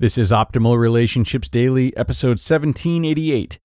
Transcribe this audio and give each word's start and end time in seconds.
This 0.00 0.18
is 0.18 0.32
Optimal 0.32 0.76
Relationships 0.76 1.48
Daily, 1.48 1.96
episode 1.96 2.40
1788. 2.40 3.60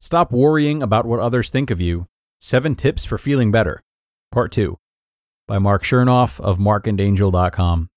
Stop 0.00 0.32
worrying 0.32 0.82
about 0.82 1.06
what 1.06 1.20
others 1.20 1.50
think 1.50 1.70
of 1.70 1.80
you. 1.80 2.08
Seven 2.40 2.74
Tips 2.74 3.04
for 3.04 3.16
Feeling 3.16 3.52
Better, 3.52 3.80
Part 4.32 4.50
2, 4.50 4.76
by 5.46 5.60
Marc 5.60 5.84
Chernoff 5.84 6.40
of 6.40 6.58
markandangel.com. 6.58 7.88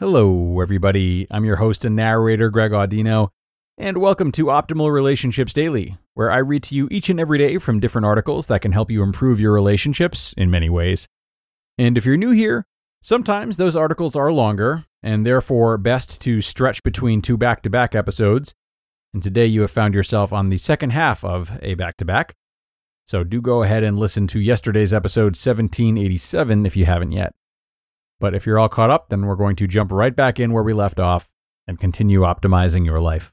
Hello, 0.00 0.60
everybody. 0.60 1.28
I'm 1.30 1.44
your 1.44 1.56
host 1.56 1.84
and 1.84 1.94
narrator, 1.94 2.50
Greg 2.50 2.72
Audino, 2.72 3.28
and 3.78 3.98
welcome 3.98 4.32
to 4.32 4.46
Optimal 4.46 4.92
Relationships 4.92 5.52
Daily, 5.52 5.96
where 6.14 6.32
I 6.32 6.38
read 6.38 6.64
to 6.64 6.74
you 6.74 6.88
each 6.90 7.08
and 7.08 7.20
every 7.20 7.38
day 7.38 7.58
from 7.58 7.78
different 7.78 8.06
articles 8.06 8.48
that 8.48 8.62
can 8.62 8.72
help 8.72 8.90
you 8.90 9.04
improve 9.04 9.38
your 9.38 9.52
relationships 9.52 10.34
in 10.36 10.50
many 10.50 10.68
ways. 10.68 11.06
And 11.78 11.96
if 11.96 12.04
you're 12.04 12.16
new 12.16 12.32
here, 12.32 12.66
sometimes 13.00 13.58
those 13.58 13.76
articles 13.76 14.16
are 14.16 14.32
longer 14.32 14.86
and 15.04 15.26
therefore 15.26 15.76
best 15.76 16.18
to 16.22 16.40
stretch 16.40 16.82
between 16.82 17.20
two 17.20 17.36
back 17.36 17.62
to 17.62 17.70
back 17.70 17.94
episodes. 17.94 18.54
And 19.12 19.22
today 19.22 19.44
you 19.44 19.60
have 19.60 19.70
found 19.70 19.92
yourself 19.92 20.32
on 20.32 20.48
the 20.48 20.56
second 20.56 20.90
half 20.90 21.22
of 21.22 21.52
a 21.62 21.74
back 21.74 21.98
to 21.98 22.06
back. 22.06 22.34
So 23.04 23.22
do 23.22 23.42
go 23.42 23.62
ahead 23.62 23.84
and 23.84 23.98
listen 23.98 24.26
to 24.28 24.40
yesterday's 24.40 24.94
episode 24.94 25.36
1787 25.36 26.64
if 26.64 26.74
you 26.74 26.86
haven't 26.86 27.12
yet. 27.12 27.34
But 28.18 28.34
if 28.34 28.46
you're 28.46 28.58
all 28.58 28.70
caught 28.70 28.88
up, 28.88 29.10
then 29.10 29.26
we're 29.26 29.36
going 29.36 29.56
to 29.56 29.66
jump 29.66 29.92
right 29.92 30.16
back 30.16 30.40
in 30.40 30.54
where 30.54 30.62
we 30.62 30.72
left 30.72 30.98
off 30.98 31.28
and 31.66 31.78
continue 31.78 32.20
optimizing 32.20 32.86
your 32.86 33.00
life. 33.00 33.30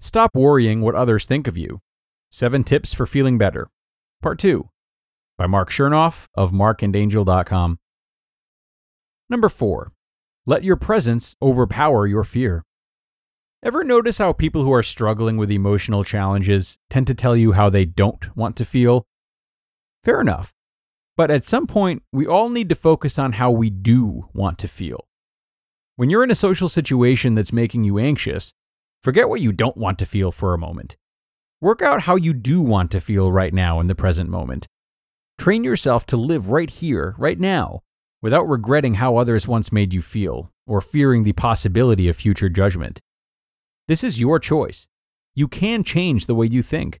Stop 0.00 0.30
worrying 0.34 0.80
what 0.80 0.94
others 0.94 1.26
think 1.26 1.46
of 1.46 1.58
you. 1.58 1.82
Seven 2.30 2.64
tips 2.64 2.94
for 2.94 3.04
feeling 3.04 3.36
better. 3.36 3.68
Part 4.22 4.38
2 4.38 4.70
by 5.38 5.46
Marc 5.46 5.70
Chernoff 5.70 6.26
of 6.34 6.52
markandangel.com. 6.52 7.78
Number 9.30 9.48
4. 9.48 9.92
Let 10.44 10.64
your 10.64 10.76
presence 10.76 11.34
overpower 11.40 12.06
your 12.06 12.24
fear. 12.24 12.64
Ever 13.62 13.84
notice 13.84 14.18
how 14.18 14.32
people 14.32 14.64
who 14.64 14.72
are 14.72 14.82
struggling 14.82 15.36
with 15.36 15.50
emotional 15.50 16.04
challenges 16.04 16.76
tend 16.90 17.06
to 17.06 17.14
tell 17.14 17.36
you 17.36 17.52
how 17.52 17.70
they 17.70 17.84
don't 17.84 18.36
want 18.36 18.56
to 18.56 18.64
feel? 18.64 19.06
Fair 20.04 20.20
enough. 20.20 20.52
But 21.16 21.30
at 21.30 21.44
some 21.44 21.66
point, 21.66 22.02
we 22.12 22.26
all 22.26 22.48
need 22.48 22.68
to 22.68 22.74
focus 22.74 23.18
on 23.18 23.32
how 23.32 23.50
we 23.50 23.70
do 23.70 24.28
want 24.32 24.58
to 24.60 24.68
feel. 24.68 25.06
When 25.96 26.10
you're 26.10 26.22
in 26.22 26.30
a 26.30 26.36
social 26.36 26.68
situation 26.68 27.34
that's 27.34 27.52
making 27.52 27.82
you 27.82 27.98
anxious, 27.98 28.52
forget 29.02 29.28
what 29.28 29.40
you 29.40 29.50
don't 29.52 29.76
want 29.76 29.98
to 29.98 30.06
feel 30.06 30.30
for 30.30 30.54
a 30.54 30.58
moment. 30.58 30.96
Work 31.60 31.82
out 31.82 32.02
how 32.02 32.14
you 32.14 32.32
do 32.32 32.62
want 32.62 32.92
to 32.92 33.00
feel 33.00 33.32
right 33.32 33.52
now 33.52 33.80
in 33.80 33.88
the 33.88 33.96
present 33.96 34.30
moment. 34.30 34.68
Train 35.38 35.62
yourself 35.62 36.04
to 36.06 36.16
live 36.16 36.50
right 36.50 36.68
here, 36.68 37.14
right 37.16 37.38
now, 37.38 37.80
without 38.20 38.48
regretting 38.48 38.94
how 38.94 39.16
others 39.16 39.46
once 39.46 39.70
made 39.70 39.94
you 39.94 40.02
feel 40.02 40.50
or 40.66 40.80
fearing 40.80 41.22
the 41.22 41.32
possibility 41.32 42.08
of 42.08 42.16
future 42.16 42.48
judgment. 42.48 43.00
This 43.86 44.02
is 44.02 44.20
your 44.20 44.40
choice. 44.40 44.88
You 45.36 45.46
can 45.46 45.84
change 45.84 46.26
the 46.26 46.34
way 46.34 46.46
you 46.46 46.60
think. 46.60 46.98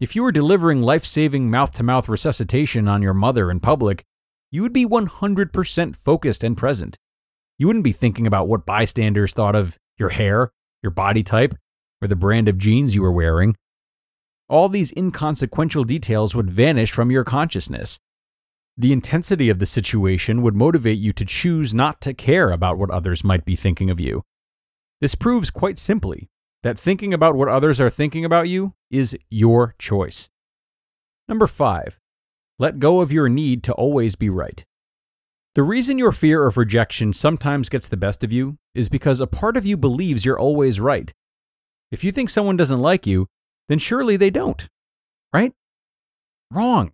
If 0.00 0.16
you 0.16 0.22
were 0.22 0.32
delivering 0.32 0.80
life 0.80 1.04
saving 1.04 1.50
mouth 1.50 1.72
to 1.72 1.82
mouth 1.82 2.08
resuscitation 2.08 2.88
on 2.88 3.02
your 3.02 3.12
mother 3.12 3.50
in 3.50 3.60
public, 3.60 4.04
you 4.50 4.62
would 4.62 4.72
be 4.72 4.86
100% 4.86 5.94
focused 5.94 6.42
and 6.42 6.56
present. 6.56 6.96
You 7.58 7.66
wouldn't 7.66 7.84
be 7.84 7.92
thinking 7.92 8.26
about 8.26 8.48
what 8.48 8.64
bystanders 8.64 9.34
thought 9.34 9.54
of 9.54 9.78
your 9.98 10.08
hair, 10.08 10.50
your 10.82 10.90
body 10.90 11.22
type, 11.22 11.54
or 12.00 12.08
the 12.08 12.16
brand 12.16 12.48
of 12.48 12.56
jeans 12.56 12.94
you 12.94 13.02
were 13.02 13.12
wearing 13.12 13.54
all 14.50 14.68
these 14.68 14.92
inconsequential 14.96 15.84
details 15.84 16.34
would 16.34 16.50
vanish 16.50 16.90
from 16.90 17.10
your 17.10 17.24
consciousness. 17.24 17.98
The 18.76 18.92
intensity 18.92 19.48
of 19.48 19.58
the 19.58 19.66
situation 19.66 20.42
would 20.42 20.54
motivate 20.54 20.98
you 20.98 21.12
to 21.14 21.24
choose 21.24 21.72
not 21.72 22.00
to 22.02 22.14
care 22.14 22.50
about 22.50 22.78
what 22.78 22.90
others 22.90 23.22
might 23.22 23.44
be 23.44 23.56
thinking 23.56 23.90
of 23.90 24.00
you. 24.00 24.22
This 25.00 25.14
proves 25.14 25.50
quite 25.50 25.78
simply 25.78 26.28
that 26.62 26.78
thinking 26.78 27.14
about 27.14 27.36
what 27.36 27.48
others 27.48 27.80
are 27.80 27.88
thinking 27.88 28.24
about 28.24 28.48
you 28.48 28.74
is 28.90 29.16
your 29.30 29.74
choice. 29.78 30.28
Number 31.28 31.46
five, 31.46 31.98
let 32.58 32.78
go 32.78 33.00
of 33.00 33.12
your 33.12 33.28
need 33.28 33.62
to 33.64 33.72
always 33.72 34.16
be 34.16 34.28
right. 34.28 34.64
The 35.54 35.62
reason 35.62 35.98
your 35.98 36.12
fear 36.12 36.46
of 36.46 36.56
rejection 36.56 37.12
sometimes 37.12 37.68
gets 37.68 37.88
the 37.88 37.96
best 37.96 38.22
of 38.22 38.32
you 38.32 38.56
is 38.74 38.88
because 38.88 39.20
a 39.20 39.26
part 39.26 39.56
of 39.56 39.66
you 39.66 39.76
believes 39.76 40.24
you're 40.24 40.38
always 40.38 40.80
right. 40.80 41.12
If 41.90 42.04
you 42.04 42.12
think 42.12 42.30
someone 42.30 42.56
doesn't 42.56 42.80
like 42.80 43.06
you, 43.06 43.26
then 43.70 43.78
surely 43.78 44.16
they 44.16 44.30
don't. 44.30 44.68
Right? 45.32 45.52
Wrong. 46.50 46.90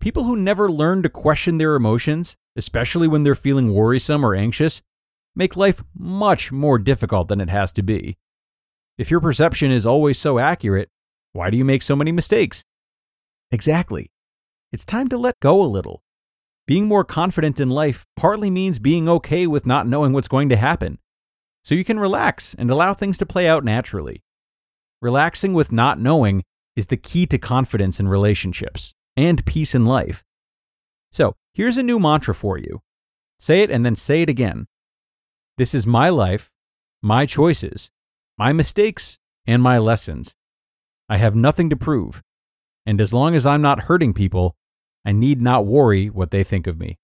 People 0.00 0.24
who 0.24 0.36
never 0.36 0.72
learn 0.72 1.02
to 1.02 1.10
question 1.10 1.58
their 1.58 1.74
emotions, 1.74 2.34
especially 2.56 3.06
when 3.06 3.24
they're 3.24 3.34
feeling 3.34 3.74
worrisome 3.74 4.24
or 4.24 4.34
anxious, 4.34 4.80
make 5.36 5.54
life 5.54 5.82
much 5.94 6.50
more 6.50 6.78
difficult 6.78 7.28
than 7.28 7.42
it 7.42 7.50
has 7.50 7.72
to 7.72 7.82
be. 7.82 8.16
If 8.96 9.10
your 9.10 9.20
perception 9.20 9.70
is 9.70 9.84
always 9.84 10.18
so 10.18 10.38
accurate, 10.38 10.88
why 11.34 11.50
do 11.50 11.58
you 11.58 11.64
make 11.64 11.82
so 11.82 11.94
many 11.94 12.10
mistakes? 12.10 12.64
Exactly. 13.50 14.10
It's 14.72 14.86
time 14.86 15.08
to 15.08 15.18
let 15.18 15.40
go 15.40 15.62
a 15.62 15.68
little. 15.68 16.02
Being 16.66 16.86
more 16.86 17.04
confident 17.04 17.60
in 17.60 17.68
life 17.68 18.06
partly 18.16 18.48
means 18.48 18.78
being 18.78 19.10
okay 19.10 19.46
with 19.46 19.66
not 19.66 19.86
knowing 19.86 20.14
what's 20.14 20.28
going 20.28 20.48
to 20.48 20.56
happen, 20.56 20.98
so 21.62 21.74
you 21.74 21.84
can 21.84 22.00
relax 22.00 22.54
and 22.54 22.70
allow 22.70 22.94
things 22.94 23.18
to 23.18 23.26
play 23.26 23.46
out 23.46 23.62
naturally. 23.62 24.22
Relaxing 25.02 25.52
with 25.52 25.72
not 25.72 25.98
knowing 25.98 26.44
is 26.76 26.86
the 26.86 26.96
key 26.96 27.26
to 27.26 27.36
confidence 27.36 27.98
in 27.98 28.06
relationships 28.06 28.94
and 29.16 29.44
peace 29.44 29.74
in 29.74 29.84
life. 29.84 30.22
So, 31.10 31.34
here's 31.52 31.76
a 31.76 31.82
new 31.82 31.98
mantra 31.98 32.34
for 32.34 32.56
you 32.56 32.80
say 33.40 33.62
it 33.62 33.70
and 33.70 33.84
then 33.84 33.96
say 33.96 34.22
it 34.22 34.28
again. 34.28 34.68
This 35.58 35.74
is 35.74 35.88
my 35.88 36.08
life, 36.08 36.52
my 37.02 37.26
choices, 37.26 37.90
my 38.38 38.52
mistakes, 38.52 39.18
and 39.44 39.60
my 39.60 39.76
lessons. 39.78 40.36
I 41.08 41.16
have 41.16 41.34
nothing 41.34 41.68
to 41.70 41.76
prove, 41.76 42.22
and 42.86 43.00
as 43.00 43.12
long 43.12 43.34
as 43.34 43.44
I'm 43.44 43.60
not 43.60 43.82
hurting 43.82 44.14
people, 44.14 44.54
I 45.04 45.10
need 45.10 45.42
not 45.42 45.66
worry 45.66 46.10
what 46.10 46.30
they 46.30 46.44
think 46.44 46.68
of 46.68 46.78
me. 46.78 46.96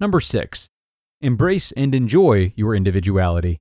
Number 0.00 0.20
six, 0.20 0.68
embrace 1.20 1.70
and 1.70 1.94
enjoy 1.94 2.52
your 2.56 2.74
individuality. 2.74 3.60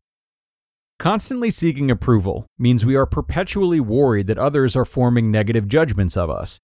Constantly 0.97 1.51
seeking 1.51 1.91
approval 1.91 2.45
means 2.57 2.85
we 2.85 2.95
are 2.95 3.05
perpetually 3.05 3.79
worried 3.79 4.27
that 4.27 4.37
others 4.37 4.75
are 4.75 4.85
forming 4.85 5.29
negative 5.29 5.67
judgments 5.67 6.15
of 6.15 6.29
us. 6.29 6.59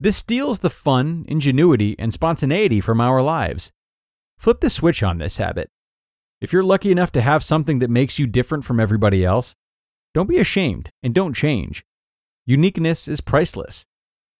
This 0.00 0.16
steals 0.16 0.58
the 0.58 0.70
fun, 0.70 1.24
ingenuity, 1.28 1.94
and 1.98 2.12
spontaneity 2.12 2.80
from 2.80 3.00
our 3.00 3.22
lives. 3.22 3.70
Flip 4.38 4.60
the 4.60 4.70
switch 4.70 5.02
on 5.02 5.18
this 5.18 5.36
habit. 5.36 5.68
If 6.40 6.52
you're 6.52 6.64
lucky 6.64 6.90
enough 6.90 7.12
to 7.12 7.20
have 7.20 7.44
something 7.44 7.78
that 7.78 7.90
makes 7.90 8.18
you 8.18 8.26
different 8.26 8.64
from 8.64 8.80
everybody 8.80 9.24
else, 9.24 9.54
don't 10.14 10.28
be 10.28 10.38
ashamed 10.38 10.90
and 11.02 11.14
don't 11.14 11.34
change. 11.34 11.84
Uniqueness 12.46 13.06
is 13.06 13.20
priceless. 13.20 13.84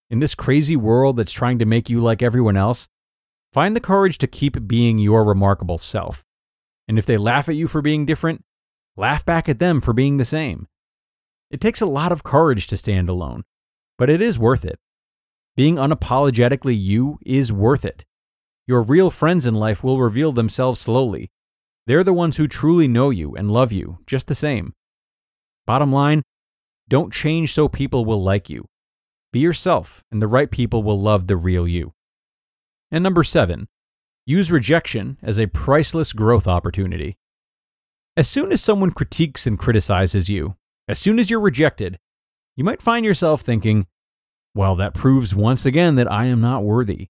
In 0.09 0.19
this 0.19 0.35
crazy 0.35 0.75
world 0.75 1.15
that's 1.15 1.31
trying 1.31 1.59
to 1.59 1.65
make 1.65 1.89
you 1.89 2.01
like 2.01 2.21
everyone 2.21 2.57
else, 2.57 2.89
find 3.53 3.75
the 3.75 3.79
courage 3.79 4.17
to 4.17 4.27
keep 4.27 4.67
being 4.67 4.99
your 4.99 5.23
remarkable 5.23 5.77
self. 5.77 6.25
And 6.87 6.97
if 6.97 7.05
they 7.05 7.17
laugh 7.17 7.47
at 7.47 7.55
you 7.55 7.69
for 7.69 7.81
being 7.81 8.05
different, 8.05 8.43
Laugh 8.97 9.25
back 9.25 9.47
at 9.47 9.59
them 9.59 9.81
for 9.81 9.93
being 9.93 10.17
the 10.17 10.25
same. 10.25 10.67
It 11.49 11.61
takes 11.61 11.81
a 11.81 11.85
lot 11.85 12.11
of 12.11 12.23
courage 12.23 12.67
to 12.67 12.77
stand 12.77 13.09
alone, 13.09 13.43
but 13.97 14.09
it 14.09 14.21
is 14.21 14.39
worth 14.39 14.65
it. 14.65 14.79
Being 15.55 15.75
unapologetically 15.75 16.79
you 16.79 17.19
is 17.25 17.51
worth 17.51 17.85
it. 17.85 18.05
Your 18.67 18.81
real 18.81 19.09
friends 19.09 19.45
in 19.45 19.55
life 19.55 19.83
will 19.83 19.99
reveal 19.99 20.31
themselves 20.31 20.79
slowly. 20.79 21.29
They're 21.87 22.03
the 22.03 22.13
ones 22.13 22.37
who 22.37 22.47
truly 22.47 22.87
know 22.87 23.09
you 23.09 23.35
and 23.35 23.51
love 23.51 23.71
you 23.71 23.99
just 24.05 24.27
the 24.27 24.35
same. 24.35 24.73
Bottom 25.65 25.91
line, 25.91 26.23
don't 26.87 27.13
change 27.13 27.53
so 27.53 27.67
people 27.67 28.05
will 28.05 28.23
like 28.23 28.49
you. 28.49 28.65
Be 29.33 29.39
yourself, 29.39 30.03
and 30.11 30.21
the 30.21 30.27
right 30.27 30.51
people 30.51 30.83
will 30.83 30.99
love 30.99 31.27
the 31.27 31.37
real 31.37 31.67
you. 31.67 31.93
And 32.91 33.03
number 33.03 33.23
seven, 33.23 33.67
use 34.25 34.51
rejection 34.51 35.17
as 35.21 35.39
a 35.39 35.47
priceless 35.47 36.11
growth 36.11 36.47
opportunity. 36.47 37.17
As 38.21 38.29
soon 38.29 38.51
as 38.51 38.61
someone 38.61 38.91
critiques 38.91 39.47
and 39.47 39.57
criticizes 39.57 40.29
you, 40.29 40.55
as 40.87 40.99
soon 40.99 41.17
as 41.17 41.31
you're 41.31 41.39
rejected, 41.39 41.97
you 42.55 42.63
might 42.63 42.79
find 42.79 43.03
yourself 43.03 43.41
thinking, 43.41 43.87
well, 44.53 44.75
that 44.75 44.93
proves 44.93 45.33
once 45.33 45.65
again 45.65 45.95
that 45.95 46.11
I 46.11 46.25
am 46.25 46.39
not 46.39 46.63
worthy. 46.63 47.07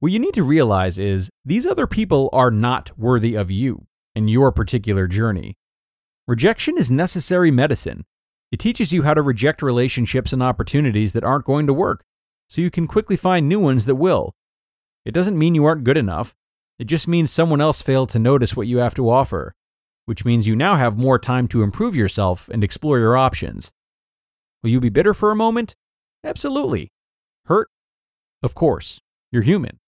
What 0.00 0.12
you 0.12 0.18
need 0.18 0.32
to 0.32 0.42
realize 0.42 0.98
is 0.98 1.28
these 1.44 1.66
other 1.66 1.86
people 1.86 2.30
are 2.32 2.50
not 2.50 2.98
worthy 2.98 3.34
of 3.34 3.50
you 3.50 3.88
and 4.14 4.30
your 4.30 4.52
particular 4.52 5.06
journey. 5.06 5.58
Rejection 6.26 6.78
is 6.78 6.90
necessary 6.90 7.50
medicine. 7.50 8.06
It 8.50 8.58
teaches 8.58 8.94
you 8.94 9.02
how 9.02 9.12
to 9.12 9.20
reject 9.20 9.60
relationships 9.60 10.32
and 10.32 10.42
opportunities 10.42 11.12
that 11.12 11.24
aren't 11.24 11.44
going 11.44 11.66
to 11.66 11.74
work, 11.74 12.06
so 12.48 12.62
you 12.62 12.70
can 12.70 12.86
quickly 12.86 13.16
find 13.16 13.50
new 13.50 13.60
ones 13.60 13.84
that 13.84 13.96
will. 13.96 14.34
It 15.04 15.12
doesn't 15.12 15.38
mean 15.38 15.54
you 15.54 15.66
aren't 15.66 15.84
good 15.84 15.98
enough, 15.98 16.34
it 16.78 16.86
just 16.86 17.06
means 17.06 17.30
someone 17.30 17.60
else 17.60 17.82
failed 17.82 18.08
to 18.08 18.18
notice 18.18 18.56
what 18.56 18.66
you 18.66 18.78
have 18.78 18.94
to 18.94 19.10
offer 19.10 19.54
which 20.06 20.24
means 20.24 20.46
you 20.46 20.56
now 20.56 20.76
have 20.76 20.96
more 20.96 21.18
time 21.18 21.46
to 21.48 21.62
improve 21.62 21.94
yourself 21.94 22.48
and 22.48 22.64
explore 22.64 22.98
your 22.98 23.16
options. 23.16 23.70
Will 24.62 24.70
you 24.70 24.80
be 24.80 24.88
bitter 24.88 25.12
for 25.12 25.30
a 25.30 25.36
moment? 25.36 25.74
Absolutely. 26.24 26.90
Hurt? 27.44 27.68
Of 28.42 28.54
course. 28.54 29.00
You're 29.30 29.42
human. 29.42 29.78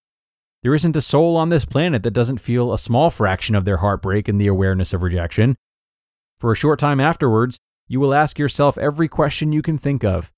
There 0.63 0.75
isn't 0.75 0.97
a 0.97 1.01
soul 1.01 1.37
on 1.37 1.49
this 1.49 1.65
planet 1.65 2.03
that 2.03 2.11
doesn't 2.11 2.39
feel 2.39 2.73
a 2.73 2.79
small 2.79 3.11
fraction 3.11 3.55
of 3.55 3.65
their 3.65 3.79
heartbreak 3.79 4.29
in 4.29 4.39
the 4.39 4.49
awareness 4.49 4.93
of 4.93 5.03
rejection. 5.03 5.57
For 6.39 6.53
a 6.53 6.57
short 6.57 6.79
time 6.79 7.01
afterwards, 7.01 7.59
you 7.87 8.01
will 8.01 8.13
ask 8.13 8.39
yourself 8.39 8.77
every 8.77 9.09
question 9.09 9.53
you 9.53 9.63
can 9.63 9.79
think 9.79 10.05
of 10.05 10.33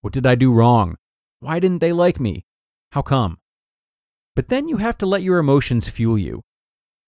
What 0.00 0.12
did 0.12 0.26
I 0.26 0.34
do 0.34 0.52
wrong? 0.52 0.96
Why 1.40 1.60
didn't 1.60 1.80
they 1.80 1.92
like 1.92 2.18
me? 2.18 2.44
How 2.92 3.02
come? 3.02 3.38
But 4.34 4.48
then 4.48 4.68
you 4.68 4.78
have 4.78 4.96
to 4.98 5.06
let 5.06 5.22
your 5.22 5.38
emotions 5.38 5.88
fuel 5.88 6.18
you. 6.18 6.42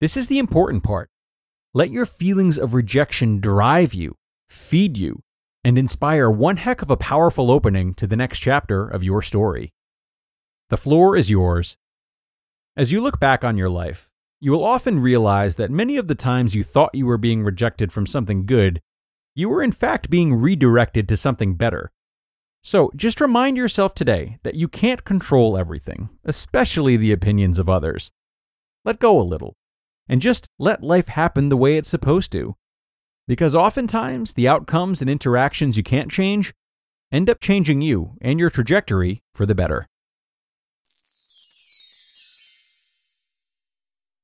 This 0.01 0.17
is 0.17 0.29
the 0.29 0.39
important 0.39 0.85
part. 0.85 1.09
Let 1.75 1.91
your 1.91 2.05
feelings 2.05 2.59
of 2.59 2.75
rejection 2.75 3.41
drive 3.41 3.95
you, 3.95 4.17
feed 4.51 4.99
you, 4.99 5.23
and 5.65 5.79
inspire 5.79 6.31
one 6.31 6.59
heck 6.59 6.83
of 6.83 6.91
a 6.91 6.99
powerful 6.99 7.51
opening 7.51 7.95
to 7.95 8.07
the 8.07 8.17
next 8.17 8.41
chapter 8.41 8.87
of 8.87 9.03
your 9.03 9.23
story. 9.23 9.73
The 10.69 10.77
floor 10.77 11.17
is 11.17 11.31
yours. 11.31 11.79
As 12.77 12.93
you 12.93 13.01
look 13.01 13.19
back 13.19 13.43
on 13.43 13.57
your 13.57 13.71
life, 13.71 14.11
you 14.39 14.51
will 14.51 14.65
often 14.65 15.01
realize 15.01 15.55
that 15.55 15.71
many 15.71 15.97
of 15.97 16.09
the 16.09 16.15
times 16.15 16.55
you 16.55 16.63
thought 16.63 16.95
you 16.95 17.07
were 17.07 17.17
being 17.17 17.43
rejected 17.43 17.91
from 17.91 18.07
something 18.07 18.45
good, 18.45 18.83
you 19.35 19.49
were 19.49 19.63
in 19.63 19.73
fact 19.73 20.11
being 20.11 20.35
redirected 20.35 21.09
to 21.09 21.17
something 21.17 21.55
better. 21.55 21.91
So 22.63 22.91
just 22.95 23.19
remind 23.19 23.57
yourself 23.57 23.95
today 23.95 24.39
that 24.43 24.57
you 24.57 24.69
can't 24.69 25.05
control 25.05 25.57
everything, 25.57 26.11
especially 26.23 26.99
the 26.99 27.13
opinions 27.13 27.59
of 27.59 27.71
others. 27.71 28.11
Let 28.85 28.99
go 28.99 29.19
a 29.19 29.23
little, 29.23 29.57
and 30.13 30.21
just 30.21 30.47
let 30.59 30.85
life 30.85 31.09
happen 31.09 31.49
the 31.49 31.57
way 31.57 31.79
it's 31.79 31.89
supposed 31.89 32.31
to. 32.33 32.55
Because 33.27 33.55
oftentimes, 33.55 34.35
the 34.35 34.47
outcomes 34.47 35.01
and 35.01 35.09
interactions 35.09 35.79
you 35.79 35.83
can't 35.83 36.11
change 36.11 36.53
end 37.11 37.31
up 37.31 37.41
changing 37.41 37.81
you 37.81 38.19
and 38.21 38.39
your 38.39 38.51
trajectory 38.51 39.23
for 39.35 39.47
the 39.47 39.55
better. 39.55 39.87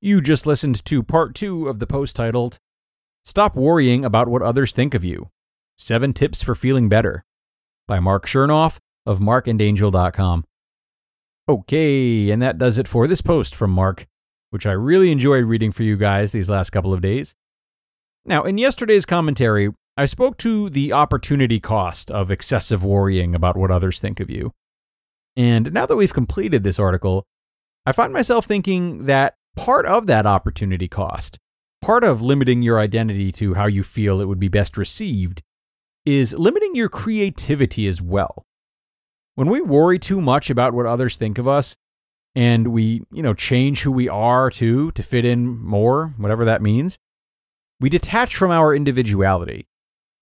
You 0.02 0.20
just 0.20 0.46
listened 0.46 0.84
to 0.84 1.02
part 1.02 1.34
two 1.34 1.68
of 1.68 1.78
the 1.78 1.86
post 1.86 2.14
titled, 2.14 2.58
Stop 3.24 3.56
Worrying 3.56 4.04
About 4.04 4.28
What 4.28 4.42
Others 4.42 4.72
Think 4.72 4.92
of 4.92 5.02
You 5.02 5.30
Seven 5.78 6.12
Tips 6.12 6.42
for 6.42 6.54
Feeling 6.54 6.90
Better 6.90 7.24
by 7.86 7.98
Marc 7.98 8.26
Chernoff 8.26 8.76
of 9.06 9.20
markandangel.com. 9.20 10.44
Okay, 11.48 12.30
and 12.30 12.42
that 12.42 12.58
does 12.58 12.76
it 12.76 12.86
for 12.86 13.06
this 13.06 13.22
post 13.22 13.54
from 13.54 13.70
Marc, 13.70 14.06
which 14.50 14.66
I 14.66 14.72
really 14.72 15.10
enjoyed 15.10 15.44
reading 15.44 15.72
for 15.72 15.82
you 15.82 15.96
guys 15.96 16.32
these 16.32 16.50
last 16.50 16.70
couple 16.70 16.92
of 16.92 17.00
days. 17.00 17.34
Now, 18.24 18.42
in 18.42 18.58
yesterday's 18.58 19.06
commentary, 19.06 19.70
I 19.96 20.04
spoke 20.04 20.38
to 20.38 20.70
the 20.70 20.92
opportunity 20.92 21.60
cost 21.60 22.10
of 22.10 22.30
excessive 22.30 22.84
worrying 22.84 23.34
about 23.34 23.56
what 23.56 23.70
others 23.70 23.98
think 23.98 24.20
of 24.20 24.30
you. 24.30 24.52
And 25.36 25.72
now 25.72 25.86
that 25.86 25.96
we've 25.96 26.12
completed 26.12 26.62
this 26.62 26.78
article, 26.78 27.24
I 27.86 27.92
find 27.92 28.12
myself 28.12 28.44
thinking 28.44 29.06
that 29.06 29.34
part 29.56 29.86
of 29.86 30.06
that 30.06 30.26
opportunity 30.26 30.88
cost, 30.88 31.38
part 31.80 32.04
of 32.04 32.22
limiting 32.22 32.62
your 32.62 32.78
identity 32.78 33.32
to 33.32 33.54
how 33.54 33.66
you 33.66 33.82
feel 33.82 34.20
it 34.20 34.26
would 34.26 34.38
be 34.38 34.48
best 34.48 34.76
received, 34.76 35.42
is 36.04 36.32
limiting 36.32 36.74
your 36.74 36.88
creativity 36.88 37.86
as 37.88 38.00
well. 38.00 38.44
When 39.34 39.48
we 39.48 39.60
worry 39.60 39.98
too 39.98 40.20
much 40.20 40.50
about 40.50 40.74
what 40.74 40.86
others 40.86 41.16
think 41.16 41.38
of 41.38 41.46
us, 41.48 41.76
and 42.38 42.68
we, 42.68 43.02
you 43.10 43.20
know, 43.20 43.34
change 43.34 43.82
who 43.82 43.90
we 43.90 44.08
are 44.08 44.48
to 44.48 44.92
to 44.92 45.02
fit 45.02 45.24
in 45.24 45.58
more, 45.58 46.14
whatever 46.18 46.44
that 46.44 46.62
means, 46.62 46.96
we 47.80 47.90
detach 47.90 48.36
from 48.36 48.52
our 48.52 48.72
individuality 48.72 49.66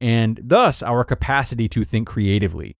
and 0.00 0.40
thus 0.42 0.82
our 0.82 1.04
capacity 1.04 1.68
to 1.68 1.84
think 1.84 2.08
creatively. 2.08 2.74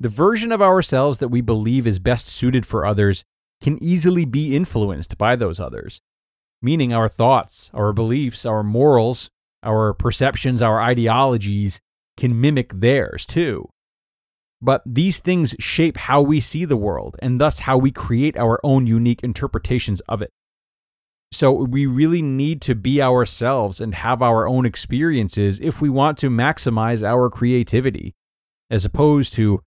The 0.00 0.08
version 0.08 0.50
of 0.50 0.60
ourselves 0.60 1.18
that 1.18 1.28
we 1.28 1.42
believe 1.42 1.86
is 1.86 2.00
best 2.00 2.26
suited 2.26 2.66
for 2.66 2.84
others 2.84 3.22
can 3.62 3.80
easily 3.80 4.24
be 4.24 4.56
influenced 4.56 5.16
by 5.16 5.36
those 5.36 5.60
others, 5.60 6.00
meaning 6.60 6.92
our 6.92 7.08
thoughts, 7.08 7.70
our 7.72 7.92
beliefs, 7.92 8.44
our 8.44 8.64
morals, 8.64 9.30
our 9.62 9.94
perceptions, 9.94 10.60
our 10.60 10.82
ideologies 10.82 11.80
can 12.16 12.40
mimic 12.40 12.72
theirs 12.74 13.24
too. 13.26 13.68
But 14.62 14.82
these 14.84 15.18
things 15.18 15.54
shape 15.58 15.96
how 15.96 16.20
we 16.20 16.40
see 16.40 16.64
the 16.64 16.76
world 16.76 17.16
and 17.20 17.40
thus 17.40 17.60
how 17.60 17.78
we 17.78 17.90
create 17.90 18.36
our 18.36 18.60
own 18.62 18.86
unique 18.86 19.22
interpretations 19.22 20.00
of 20.00 20.20
it. 20.20 20.30
So 21.32 21.52
we 21.52 21.86
really 21.86 22.22
need 22.22 22.60
to 22.62 22.74
be 22.74 23.00
ourselves 23.00 23.80
and 23.80 23.94
have 23.94 24.20
our 24.20 24.48
own 24.48 24.66
experiences 24.66 25.60
if 25.60 25.80
we 25.80 25.88
want 25.88 26.18
to 26.18 26.28
maximize 26.28 27.02
our 27.02 27.30
creativity, 27.30 28.14
as 28.68 28.84
opposed 28.84 29.34
to, 29.34 29.62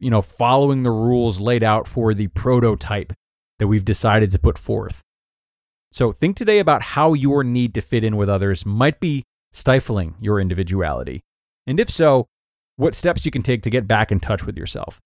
you 0.00 0.10
know, 0.10 0.20
following 0.20 0.82
the 0.82 0.90
rules 0.90 1.40
laid 1.40 1.62
out 1.62 1.86
for 1.86 2.12
the 2.12 2.26
prototype 2.28 3.12
that 3.58 3.68
we've 3.68 3.84
decided 3.84 4.32
to 4.32 4.38
put 4.38 4.58
forth. 4.58 5.00
So 5.92 6.12
think 6.12 6.36
today 6.36 6.58
about 6.58 6.82
how 6.82 7.14
your 7.14 7.44
need 7.44 7.72
to 7.74 7.80
fit 7.80 8.04
in 8.04 8.16
with 8.16 8.28
others 8.28 8.66
might 8.66 9.00
be 9.00 9.22
stifling 9.52 10.16
your 10.20 10.40
individuality. 10.40 11.22
And 11.66 11.80
if 11.80 11.88
so, 11.88 12.26
what 12.76 12.94
steps 12.94 13.24
you 13.24 13.30
can 13.30 13.42
take 13.42 13.62
to 13.62 13.70
get 13.70 13.88
back 13.88 14.12
in 14.12 14.20
touch 14.20 14.44
with 14.44 14.56
yourself. 14.56 15.00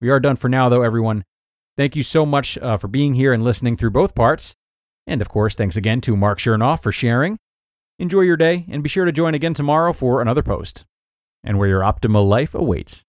We 0.00 0.10
are 0.10 0.20
done 0.20 0.36
for 0.36 0.48
now, 0.48 0.68
though, 0.68 0.82
everyone. 0.82 1.24
Thank 1.76 1.96
you 1.96 2.02
so 2.02 2.26
much 2.26 2.58
uh, 2.58 2.76
for 2.76 2.88
being 2.88 3.14
here 3.14 3.32
and 3.32 3.44
listening 3.44 3.76
through 3.76 3.90
both 3.90 4.14
parts. 4.14 4.54
And 5.06 5.20
of 5.20 5.28
course, 5.28 5.54
thanks 5.54 5.76
again 5.76 6.00
to 6.02 6.16
Marc 6.16 6.38
Chernoff 6.38 6.82
for 6.82 6.92
sharing. 6.92 7.38
Enjoy 7.98 8.20
your 8.20 8.36
day 8.36 8.66
and 8.68 8.82
be 8.82 8.88
sure 8.88 9.04
to 9.04 9.12
join 9.12 9.34
again 9.34 9.54
tomorrow 9.54 9.92
for 9.92 10.20
another 10.20 10.42
post 10.42 10.84
and 11.44 11.58
where 11.58 11.68
your 11.68 11.80
optimal 11.80 12.28
life 12.28 12.54
awaits. 12.54 13.04